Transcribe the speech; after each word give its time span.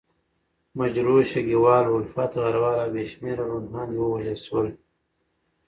مجروح، 0.79 1.19
شګیوال، 1.31 1.85
الفت، 1.95 2.31
غروال 2.43 2.77
او 2.83 2.89
بې 2.93 3.03
شمېره 3.11 3.43
روڼاندي 3.49 3.95
ووژل 3.99 4.37
شول. 4.45 4.67